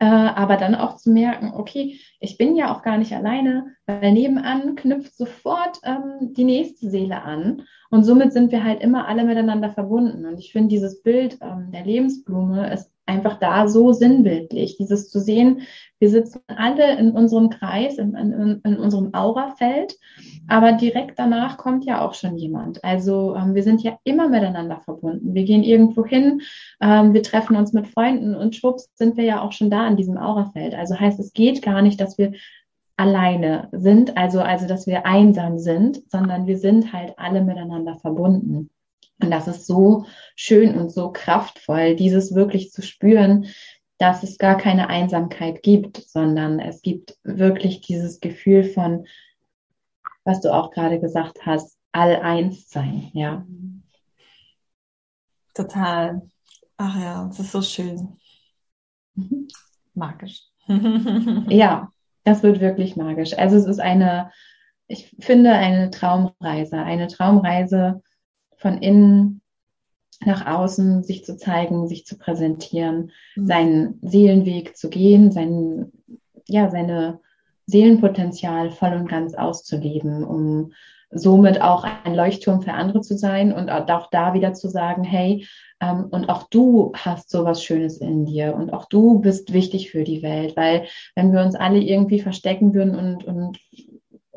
[0.00, 4.12] äh, aber dann auch zu merken, okay, ich bin ja auch gar nicht alleine, weil
[4.12, 9.24] nebenan knüpft sofort ähm, die nächste Seele an und somit sind wir halt immer alle
[9.24, 10.26] miteinander verbunden.
[10.26, 15.20] Und ich finde dieses Bild ähm, der Lebensblume ist einfach da so sinnbildlich, dieses zu
[15.20, 15.62] sehen,
[15.98, 19.96] wir sitzen alle in unserem Kreis, in, in, in unserem Aurafeld,
[20.46, 22.84] aber direkt danach kommt ja auch schon jemand.
[22.84, 25.34] Also ähm, wir sind ja immer miteinander verbunden.
[25.34, 26.42] Wir gehen irgendwo hin,
[26.80, 29.96] ähm, wir treffen uns mit Freunden und schwupps sind wir ja auch schon da in
[29.96, 30.74] diesem Aurafeld.
[30.74, 32.32] Also heißt, es geht gar nicht, dass wir
[32.96, 38.70] alleine sind, also, also dass wir einsam sind, sondern wir sind halt alle miteinander verbunden.
[39.20, 43.46] Und das ist so schön und so kraftvoll, dieses wirklich zu spüren,
[43.98, 49.06] dass es gar keine Einsamkeit gibt, sondern es gibt wirklich dieses Gefühl von,
[50.24, 53.44] was du auch gerade gesagt hast, all eins sein, ja.
[55.54, 56.22] Total.
[56.76, 58.16] Ach ja, das ist so schön.
[59.14, 59.48] Mhm.
[59.94, 60.42] Magisch.
[61.48, 61.90] ja,
[62.22, 63.36] das wird wirklich magisch.
[63.36, 64.30] Also es ist eine,
[64.86, 68.02] ich finde, eine Traumreise, eine Traumreise
[68.58, 69.40] von innen
[70.24, 73.46] nach außen sich zu zeigen, sich zu präsentieren, mhm.
[73.46, 75.92] seinen Seelenweg zu gehen, sein,
[76.46, 77.20] ja, seine
[77.66, 80.72] Seelenpotenzial voll und ganz auszuleben, um
[81.10, 85.46] somit auch ein Leuchtturm für andere zu sein und auch da wieder zu sagen, hey,
[85.80, 89.90] ähm, und auch du hast so was Schönes in dir und auch du bist wichtig
[89.90, 93.58] für die Welt, weil wenn wir uns alle irgendwie verstecken würden und, und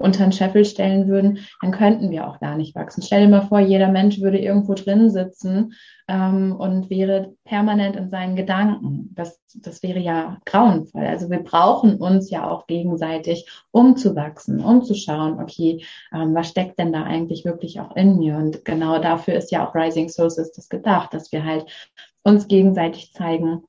[0.02, 3.02] unter den Scheffel stellen würden, dann könnten wir auch gar nicht wachsen.
[3.02, 5.74] Stell dir mal vor, jeder Mensch würde irgendwo drin sitzen
[6.08, 9.10] ähm, und wäre permanent in seinen Gedanken.
[9.14, 11.06] Das, das wäre ja grauenvoll.
[11.06, 15.84] Also wir brauchen uns ja auch gegenseitig, um zu wachsen, um zu schauen, okay,
[16.14, 18.36] ähm, was steckt denn da eigentlich wirklich auch in mir?
[18.36, 21.66] Und genau dafür ist ja auch Rising Source das gedacht, dass wir halt
[22.24, 23.64] uns gegenseitig zeigen,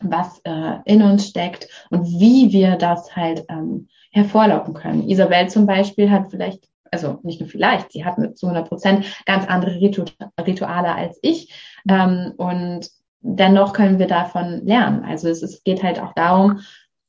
[0.00, 5.08] was äh, in uns steckt und wie wir das halt ähm, hervorlocken können.
[5.08, 9.22] Isabel zum Beispiel hat vielleicht, also nicht nur vielleicht, sie hat mit zu 100 Prozent
[9.26, 10.04] ganz andere Ritu
[10.40, 11.52] Rituale als ich.
[11.88, 12.90] Ähm, und
[13.20, 15.04] dennoch können wir davon lernen.
[15.04, 16.60] Also es, es geht halt auch darum,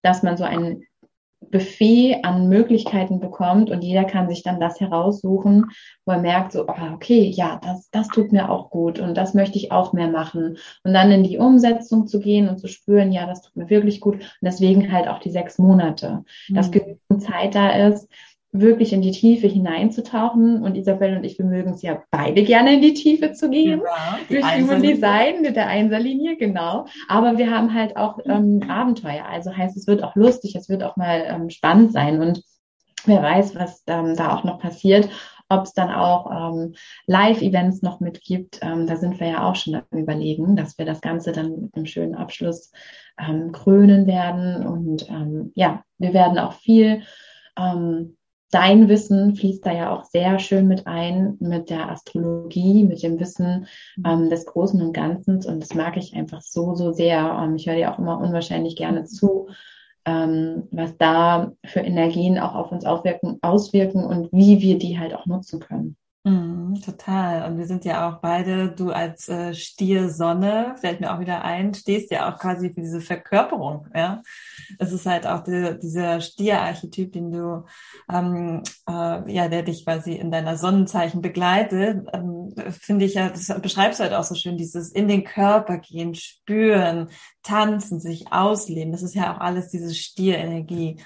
[0.01, 0.83] dass man so ein
[1.41, 5.65] Buffet an Möglichkeiten bekommt und jeder kann sich dann das heraussuchen,
[6.05, 9.33] wo er merkt, so, oh, okay, ja, das, das tut mir auch gut und das
[9.33, 10.57] möchte ich auch mehr machen.
[10.83, 14.01] Und dann in die Umsetzung zu gehen und zu spüren, ja, das tut mir wirklich
[14.01, 14.15] gut.
[14.15, 16.55] Und deswegen halt auch die sechs Monate, mhm.
[16.55, 18.09] dass genügend Zeit da ist,
[18.51, 20.61] wirklich in die Tiefe hineinzutauchen.
[20.63, 23.81] Und Isabel und ich, wir mögen es ja beide gerne in die Tiefe zu gehen.
[23.83, 26.85] Ja, durch Human Design mit der Einserlinie, genau.
[27.07, 29.25] Aber wir haben halt auch ähm, Abenteuer.
[29.29, 32.21] Also heißt, es wird auch lustig, es wird auch mal ähm, spannend sein.
[32.21, 32.43] Und
[33.05, 35.09] wer weiß, was ähm, da auch noch passiert.
[35.51, 36.75] Ob es dann auch ähm,
[37.07, 41.01] Live-Events noch mitgibt, ähm, da sind wir ja auch schon am Überlegen, dass wir das
[41.01, 42.71] Ganze dann mit einem schönen Abschluss
[43.19, 44.65] ähm, krönen werden.
[44.67, 47.01] Und ähm, ja, wir werden auch viel
[47.57, 48.15] ähm,
[48.51, 53.19] dein Wissen fließt da ja auch sehr schön mit ein, mit der Astrologie, mit dem
[53.19, 53.67] Wissen
[54.05, 55.35] ähm, des Großen und Ganzen.
[55.45, 57.39] Und das mag ich einfach so, so sehr.
[57.43, 59.49] Ähm, ich höre dir auch immer unwahrscheinlich gerne zu,
[60.05, 65.13] ähm, was da für Energien auch auf uns auswirken, auswirken und wie wir die halt
[65.13, 65.95] auch nutzen können.
[66.25, 67.49] Mm, total.
[67.49, 71.45] Und wir sind ja auch beide, du als äh, Stier Sonne, fällt mir auch wieder
[71.45, 73.87] ein, stehst ja auch quasi für diese Verkörperung.
[73.95, 74.21] Ja,
[74.79, 77.63] es ist halt auch die, dieser Stier-Archetyp, den du,
[78.11, 82.05] ähm, äh, ja, der dich quasi in deiner Sonnenzeichen begleitet.
[82.11, 85.77] Ähm, Finde ich ja, das beschreibst du halt auch so schön, dieses in den Körper
[85.77, 87.09] gehen, spüren,
[87.43, 88.91] tanzen, sich ausleben.
[88.91, 90.97] Das ist ja auch alles diese Stier-Energie.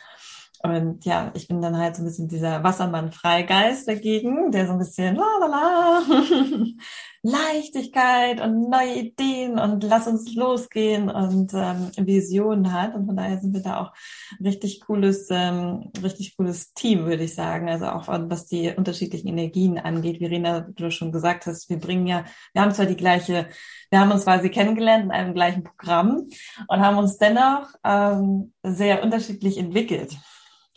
[0.66, 4.80] Und ja, ich bin dann halt so ein bisschen dieser Wassermann-Freigeist dagegen, der so ein
[4.80, 6.02] bisschen la la la,
[7.22, 12.96] Leichtigkeit und neue Ideen und lass uns losgehen und ähm, Visionen hat.
[12.96, 13.94] Und von daher sind wir da auch
[14.42, 17.70] richtig cooles, ähm, richtig cooles Team, würde ich sagen.
[17.70, 20.22] Also auch was die unterschiedlichen Energien angeht.
[20.22, 22.24] Wie du schon gesagt hast, wir bringen ja,
[22.54, 23.50] wir haben zwar die gleiche,
[23.90, 26.30] wir haben uns quasi kennengelernt in einem gleichen Programm
[26.70, 30.18] und haben uns dennoch ähm, sehr unterschiedlich entwickelt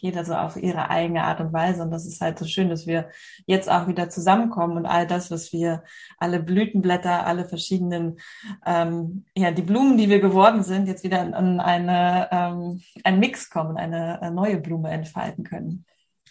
[0.07, 1.83] jeder so auf ihre eigene Art und Weise.
[1.83, 3.11] Und das ist halt so schön, dass wir
[3.47, 5.83] jetzt auch wieder zusammenkommen und all das, was wir,
[6.19, 8.19] alle Blütenblätter, alle verschiedenen,
[8.65, 13.51] ähm, ja, die Blumen, die wir geworden sind, jetzt wieder in eine, ähm, ein Mix
[13.51, 15.85] kommen, eine, eine neue Blume entfalten können.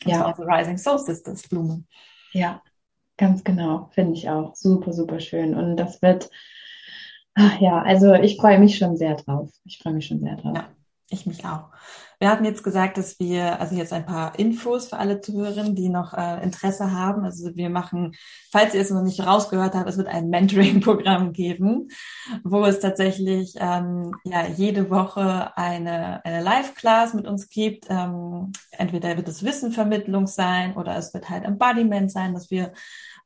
[0.03, 0.25] ja.
[0.25, 1.83] Also Rising Soul Sisters Blume.
[2.31, 2.61] Ja,
[3.17, 3.89] ganz genau.
[3.93, 5.53] Finde ich auch super, super schön.
[5.53, 6.29] Und das wird,
[7.33, 9.51] ach ja, also ich freue mich schon sehr drauf.
[9.65, 10.55] Ich freue mich schon sehr drauf.
[10.55, 10.69] Ja,
[11.09, 11.69] ich mich auch.
[12.19, 15.89] Wir hatten jetzt gesagt, dass wir, also jetzt ein paar Infos für alle Zuhörerinnen, die
[15.89, 17.23] noch äh, Interesse haben.
[17.23, 18.15] Also wir machen,
[18.51, 21.89] falls ihr es noch nicht rausgehört habt, es wird ein Mentoring-Programm geben,
[22.43, 27.85] wo es tatsächlich ähm, ja jede Woche eine, eine Live-Class mit uns gibt.
[27.89, 32.73] Ähm, entweder wird es Wissenvermittlung sein oder es wird halt Embodiment sein, dass wir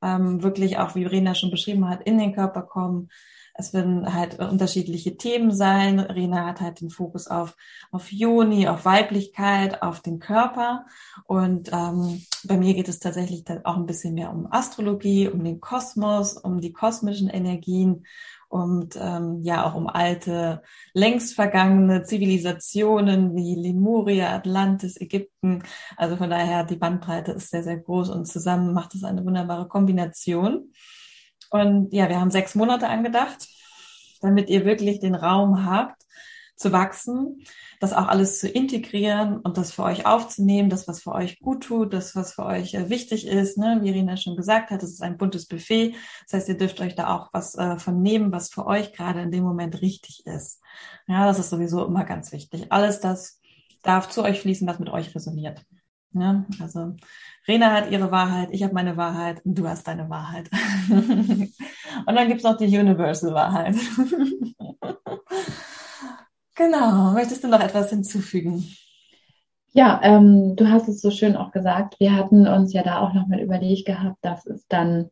[0.02, 3.10] ähm, wirklich auch, wie Rena schon beschrieben hat, in den Körper kommen
[3.60, 6.00] Es werden halt unterschiedliche Themen sein.
[6.00, 7.58] Rena hat halt den Fokus auf,
[7.92, 10.86] auf Joni, auf Weiblichkeit, auf den Körper.
[11.26, 15.44] Und ähm, bei mir geht es tatsächlich dann auch ein bisschen mehr um Astrologie, um
[15.44, 18.06] den Kosmos, um die kosmischen Energien
[18.48, 25.64] und ähm, ja auch um alte, längst vergangene Zivilisationen wie Lemuria, Atlantis, Ägypten.
[25.98, 29.68] Also von daher, die Bandbreite ist sehr, sehr groß und zusammen macht es eine wunderbare
[29.68, 30.72] Kombination.
[31.50, 33.48] Und ja, wir haben sechs Monate angedacht,
[34.22, 36.04] damit ihr wirklich den Raum habt,
[36.60, 37.42] zu wachsen,
[37.80, 41.64] das auch alles zu integrieren und das für euch aufzunehmen, das, was für euch gut
[41.64, 43.58] tut, das, was für euch äh, wichtig ist.
[43.58, 43.80] Ne?
[43.82, 45.96] Wie Irina schon gesagt hat, es ist ein buntes Buffet.
[46.26, 49.22] Das heißt, ihr dürft euch da auch was äh, von nehmen, was für euch gerade
[49.22, 50.62] in dem Moment richtig ist.
[51.08, 52.68] Ja, das ist sowieso immer ganz wichtig.
[52.70, 53.40] Alles das
[53.82, 55.66] darf zu euch fließen, was mit euch resoniert.
[56.14, 56.96] Ja, also
[57.48, 60.50] Rena hat ihre Wahrheit, ich habe meine Wahrheit und du hast deine Wahrheit.
[60.90, 63.76] und dann gibt's noch die Universal Wahrheit.
[66.60, 67.14] Genau.
[67.14, 68.66] Möchtest du noch etwas hinzufügen?
[69.72, 71.98] Ja, ähm, du hast es so schön auch gesagt.
[72.02, 75.10] Wir hatten uns ja da auch nochmal überlegt gehabt, dass es dann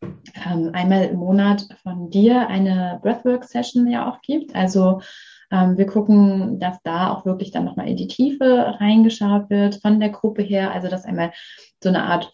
[0.00, 4.54] ähm, einmal im Monat von dir eine Breathwork-Session ja auch gibt.
[4.54, 5.02] Also
[5.50, 10.10] wir gucken, dass da auch wirklich dann nochmal in die Tiefe reingeschaut wird von der
[10.10, 10.72] Gruppe her.
[10.72, 11.32] Also dass einmal
[11.80, 12.32] so eine Art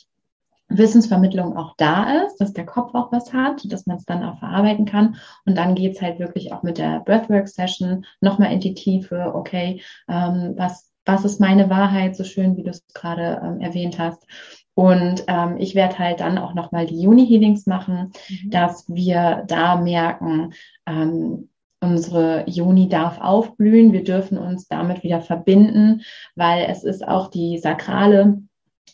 [0.79, 4.39] Wissensvermittlung auch da ist, dass der Kopf auch was hat, dass man es dann auch
[4.39, 5.17] verarbeiten kann.
[5.45, 10.55] Und dann geht's halt wirklich auch mit der Breathwork-Session nochmal in die Tiefe, okay, ähm,
[10.57, 14.27] was, was ist meine Wahrheit, so schön, wie du es gerade ähm, erwähnt hast.
[14.75, 18.51] Und ähm, ich werde halt dann auch nochmal die Juni-Healings machen, mhm.
[18.51, 20.55] dass wir da merken,
[20.87, 21.51] ähm,
[21.83, 26.03] unsere Juni darf aufblühen, wir dürfen uns damit wieder verbinden,
[26.37, 28.39] weil es ist auch die sakrale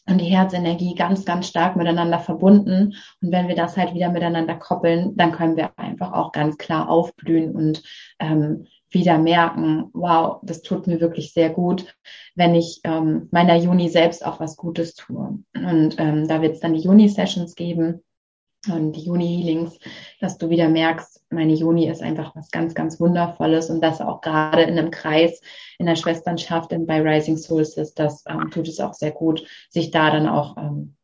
[0.08, 2.94] und die Herzenergie ganz, ganz stark miteinander verbunden.
[3.20, 6.88] Und wenn wir das halt wieder miteinander koppeln, dann können wir einfach auch ganz klar
[6.88, 7.82] aufblühen und
[8.18, 11.94] ähm, wieder merken, wow, das tut mir wirklich sehr gut,
[12.34, 15.38] wenn ich ähm, meiner Juni selbst auch was Gutes tue.
[15.54, 18.02] Und ähm, da wird es dann die Juni-Sessions geben
[18.66, 19.78] und die Juni-Healings,
[20.20, 24.20] dass du wieder merkst, meine Juni ist einfach was ganz, ganz Wundervolles und das auch
[24.20, 25.40] gerade in einem Kreis,
[25.78, 29.90] in der Schwesternschaft in, bei Rising Soul Sisters ähm, tut es auch sehr gut, sich
[29.90, 30.96] da dann auch ähm,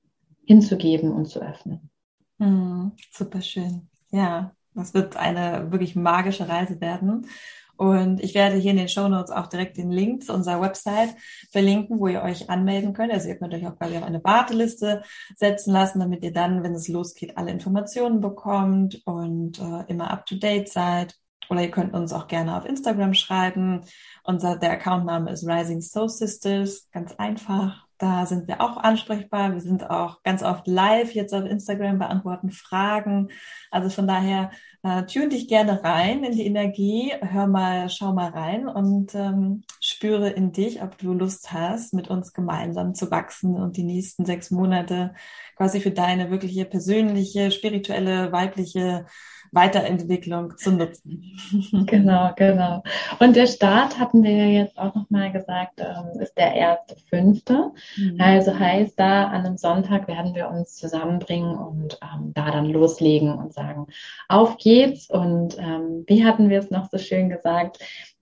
[0.44, 1.90] hinzugeben und zu öffnen.
[2.38, 3.88] Mm, super schön.
[4.10, 7.28] Ja, das wird eine wirklich magische Reise werden.
[7.76, 11.14] Und ich werde hier in den Show Notes auch direkt den Link zu unserer Website
[11.50, 13.12] verlinken, wo ihr euch anmelden könnt.
[13.12, 15.02] Also ihr könnt euch auch quasi auf eine Warteliste
[15.36, 20.26] setzen lassen, damit ihr dann, wenn es losgeht, alle Informationen bekommt und äh, immer up
[20.26, 21.14] to date seid.
[21.50, 23.82] Oder ihr könnt uns auch gerne auf Instagram schreiben.
[24.22, 26.88] Unser, der Accountname ist Rising Soul Sisters.
[26.90, 27.84] Ganz einfach.
[27.98, 29.52] Da sind wir auch ansprechbar.
[29.52, 33.28] Wir sind auch ganz oft live jetzt auf Instagram, beantworten Fragen.
[33.70, 34.50] Also von daher
[34.84, 39.64] äh, tune dich gerne rein in die Energie, hör mal, schau mal rein und ähm,
[39.80, 44.26] spüre in dich, ob du Lust hast, mit uns gemeinsam zu wachsen und die nächsten
[44.26, 45.14] sechs Monate
[45.56, 49.06] quasi für deine wirkliche persönliche, spirituelle, weibliche
[49.54, 51.30] Weiterentwicklung zu nutzen.
[51.86, 52.82] Genau, genau.
[53.20, 57.72] Und der Start hatten wir ja jetzt auch nochmal gesagt, ähm, ist der erste fünfte.
[57.96, 58.20] Mhm.
[58.20, 63.34] Also heißt da an einem Sonntag werden wir uns zusammenbringen und ähm, da dann loslegen
[63.34, 63.86] und sagen,
[64.28, 65.10] auf geht's.
[65.10, 67.78] Und ähm, wie hatten wir es noch so schön gesagt?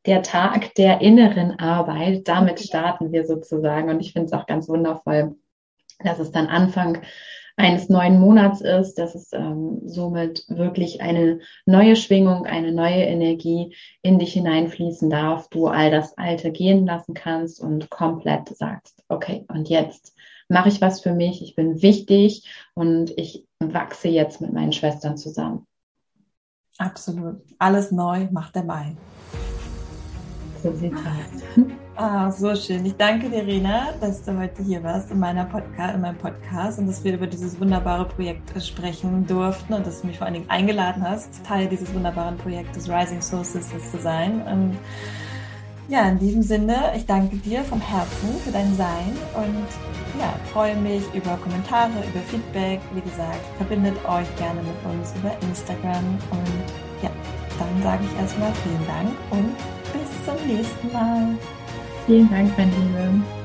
[0.07, 3.89] Der Tag der inneren Arbeit, damit starten wir sozusagen.
[3.89, 5.37] Und ich finde es auch ganz wundervoll,
[6.01, 6.99] dass es dann Anfang
[7.57, 13.75] eines neuen Monats ist, dass es ähm, somit wirklich eine neue Schwingung, eine neue Energie
[14.03, 19.45] in dich hineinfließen darf, du all das Alte gehen lassen kannst und komplett sagst, okay,
[19.49, 20.15] und jetzt
[20.49, 25.17] mache ich was für mich, ich bin wichtig und ich wachse jetzt mit meinen Schwestern
[25.17, 25.67] zusammen.
[26.79, 27.43] Absolut.
[27.59, 28.97] Alles neu macht der Mai.
[30.65, 30.81] Aus.
[31.95, 32.87] Ah, so schön.
[32.87, 36.79] Ich danke dir, Rena, dass du heute hier warst in, meiner Podcast, in meinem Podcast
[36.79, 40.35] und dass wir über dieses wunderbare Projekt sprechen durften und dass du mich vor allen
[40.35, 44.41] Dingen eingeladen hast, Teil dieses wunderbaren Projektes Rising Sisters zu sein.
[44.51, 44.79] Und
[45.89, 50.75] ja, in diesem Sinne, ich danke dir vom Herzen für dein Sein und ja, freue
[50.77, 52.81] mich über Kommentare, über Feedback.
[52.95, 57.11] Wie gesagt, verbindet euch gerne mit uns über Instagram und ja,
[57.59, 59.82] dann sage ich erstmal vielen Dank und
[60.25, 61.37] zum nächsten Mal.
[62.07, 63.42] Vielen Dank, mein Liebe.